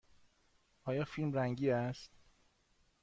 [0.83, 2.11] آیا فیلم رنگی است؟